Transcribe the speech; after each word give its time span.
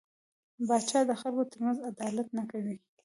پاچا 0.67 0.99
د 1.09 1.11
خلکو 1.21 1.49
ترمنځ 1.51 1.77
عدالت 1.91 2.27
نه 2.37 2.43
کوي. 2.51 2.75